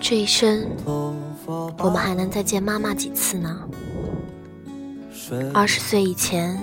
[0.00, 3.60] 这一生，我们还能再见妈妈几次呢？
[5.54, 6.58] 二十岁以前，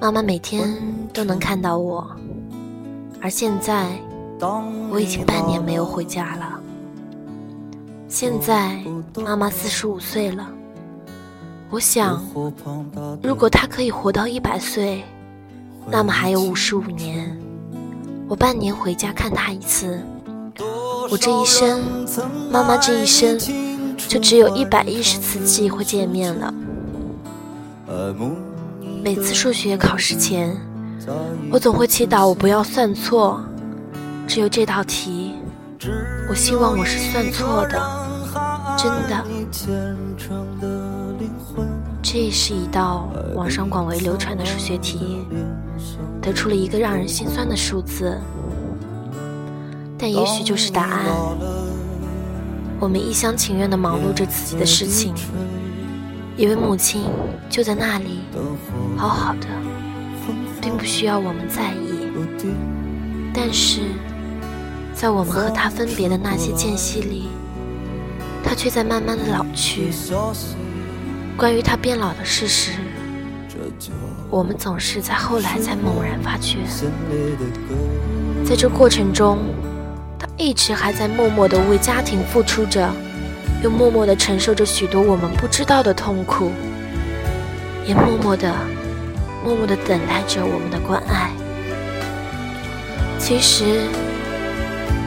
[0.00, 0.74] 妈妈每天
[1.12, 2.06] 都能看到我，
[3.20, 3.98] 而现在，
[4.90, 6.58] 我已经半年没有回家了。
[8.08, 8.82] 现在，
[9.22, 10.48] 妈妈四十五岁了。
[11.68, 12.24] 我想，
[13.22, 15.04] 如果她可以活到一百岁，
[15.90, 17.38] 那么还有五十五年，
[18.28, 20.00] 我半年回家看他一次。
[21.10, 21.82] 我这一生，
[22.50, 23.38] 妈妈这一生，
[23.96, 26.52] 就只有一百一十次机会见面了。
[29.02, 30.56] 每次数学考试前，
[31.50, 33.44] 我总会祈祷我不要算错。
[34.26, 35.34] 只有这道题，
[36.30, 37.78] 我希望我是算错的，
[38.78, 39.22] 真的。
[42.06, 45.24] 这是一道网上广为流传的数学题，
[46.20, 48.20] 得出了一个让人心酸的数字。
[49.98, 51.06] 但也许就是答案。
[52.78, 55.14] 我们一厢情愿地忙碌着自己的事情，
[56.36, 57.04] 以为母亲
[57.48, 58.20] 就在那里，
[58.98, 59.46] 好好的，
[60.60, 62.10] 并不需要我们在意。
[63.32, 63.80] 但是，
[64.92, 67.30] 在我们和她分别的那些间隙里，
[68.44, 69.90] 她却在慢慢的老去。
[71.36, 72.70] 关于他变老的事实，
[74.30, 76.58] 我们总是在后来才猛然发觉。
[78.44, 79.38] 在这过程中，
[80.18, 82.88] 他一直还在默默地为家庭付出着，
[83.62, 86.52] 又默默地承受着许多我们不知道的痛苦，
[87.84, 88.54] 也默默地、
[89.44, 91.32] 默默地等待着我们的关爱。
[93.18, 93.88] 其实，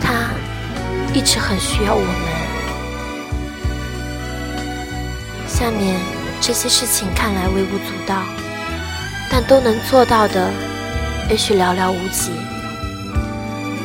[0.02, 0.32] 他
[1.14, 2.38] 一直很需要我们。
[5.48, 5.96] 下面
[6.42, 8.24] 这些事情看来微不足道，
[9.32, 10.50] 但都能做到的，
[11.30, 12.32] 也许寥寥无几。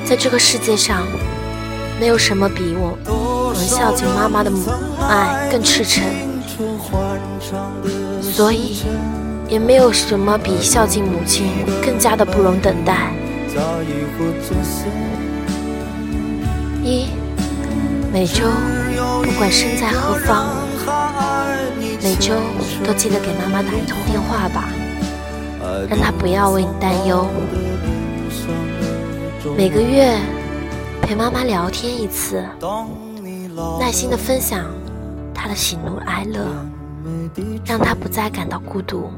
[0.04, 1.06] 在这个世界上。
[2.00, 4.64] 没有什么比我们孝敬妈妈的母
[5.08, 6.02] 爱更赤诚，
[8.20, 8.82] 所以
[9.48, 11.46] 也没有什么比孝敬母亲
[11.84, 13.12] 更加的不容等待。
[16.82, 17.06] 一，
[18.12, 18.46] 每周
[19.22, 20.48] 不管身在何方，
[22.02, 22.34] 每周
[22.84, 24.68] 都记得给妈妈打一通电话吧，
[25.88, 27.26] 让她不要为你担忧。
[29.56, 30.18] 每个月。
[31.04, 32.42] 陪妈妈聊天一次，
[33.78, 34.66] 耐心的分享
[35.34, 36.46] 她的喜怒哀乐，
[37.66, 39.10] 让她不再感到孤独。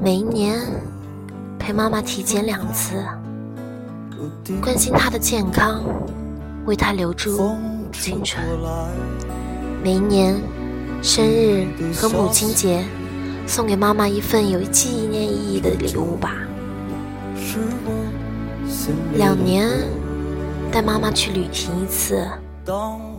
[0.00, 0.60] 每一年
[1.58, 3.04] 陪妈妈体检两次，
[4.62, 5.82] 关心她的健康，
[6.66, 7.56] 为她留住
[7.92, 8.42] 青春。
[9.82, 10.40] 每一年
[11.04, 12.82] 生日和母亲节，
[13.46, 16.34] 送给妈妈一份有纪念意义的礼物吧。
[19.14, 19.68] 两年。
[20.72, 22.28] 带妈妈去旅行一次，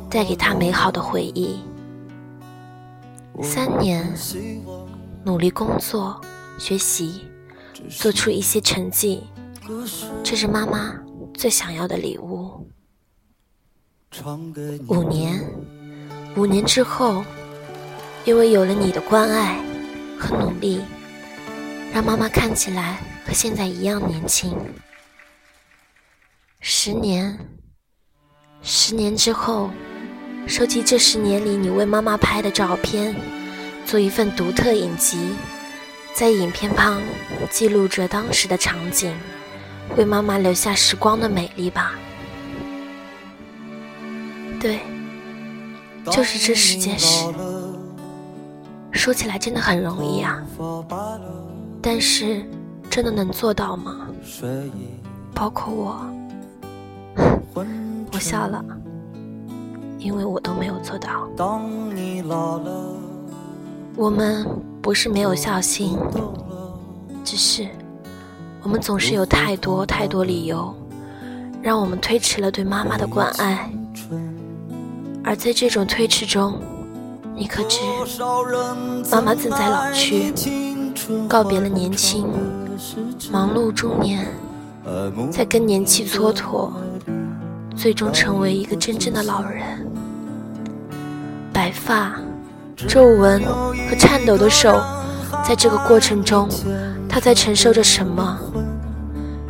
[0.10, 1.62] 带给她美好的回忆。
[3.42, 4.14] 三年，
[5.24, 6.20] 努力工作、
[6.58, 7.22] 学习，
[7.90, 9.24] 做出一些成绩，
[10.22, 10.96] 这是妈妈
[11.34, 12.68] 最想要的礼物。
[14.90, 15.42] 五年，
[16.36, 17.24] 五年之后，
[18.26, 19.56] 因为有了你的关爱
[20.20, 20.82] 和努力，
[21.94, 24.58] 让妈妈看起来和现在一样年轻。
[26.60, 27.38] 十年，
[28.64, 29.70] 十年之后，
[30.48, 33.16] 收集这十年里你为妈妈拍的照片，
[33.86, 35.36] 做一份独特影集，
[36.16, 37.00] 在影片旁
[37.52, 39.16] 记录着当时的场景，
[39.96, 41.94] 为妈妈留下时光的美丽吧。
[44.60, 44.80] 对，
[46.12, 47.24] 就是这十件事。
[48.96, 50.42] 说起来真的很容易啊，
[51.82, 52.44] 但是
[52.90, 54.08] 真的能做到吗？
[55.34, 56.02] 包括我。
[58.14, 58.64] 我笑了，
[60.00, 61.28] 因为我都没有做到。
[63.96, 64.46] 我们
[64.82, 65.98] 不是没有孝心，
[67.24, 67.68] 只是
[68.64, 70.74] 我们总是有太多太多理由，
[71.62, 73.70] 让我们推迟了对妈妈的关爱。
[75.24, 76.60] 而在这种推迟中，
[77.36, 77.82] 你可知
[79.12, 80.34] 妈妈正在老去，
[81.28, 82.28] 告别了年轻，
[83.30, 84.26] 忙碌中年，
[85.30, 86.72] 在更年期蹉跎。
[87.76, 89.86] 最终成为一个真正的老人，
[91.52, 92.14] 白发、
[92.88, 94.82] 皱纹和颤抖的手，
[95.46, 96.48] 在这个过程中，
[97.10, 98.40] 他在承受着什么？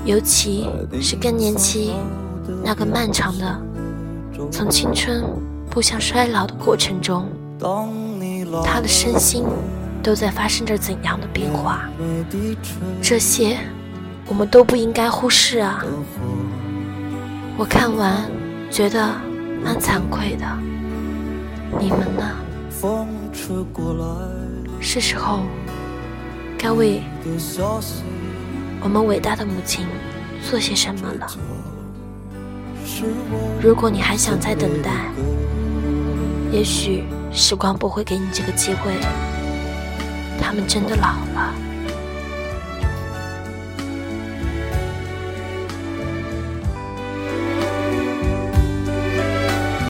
[0.05, 0.67] 尤其
[0.99, 1.93] 是更年期
[2.63, 3.61] 那个漫长的
[4.51, 5.23] 从青春
[5.69, 7.27] 步向衰老的过程中，
[8.63, 9.45] 他的身心
[10.03, 11.89] 都在发生着怎样的变化？
[13.01, 13.57] 这些
[14.27, 15.83] 我们都不应该忽视啊！
[17.57, 18.29] 我看完
[18.69, 19.07] 觉得
[19.63, 20.45] 蛮惭愧的，
[21.79, 22.23] 你们呢？
[24.79, 25.39] 是时候
[26.57, 27.01] 该为
[28.83, 29.87] 我们伟大的母亲
[30.43, 31.27] 做些什么了。
[33.61, 34.91] 如果你还想再等待，
[36.51, 37.05] 也许
[37.35, 38.93] 时光不会给你这个机会。
[40.39, 41.74] 他们真的老了。